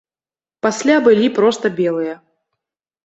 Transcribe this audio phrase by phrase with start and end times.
[0.67, 2.15] Пасля былі проста белыя.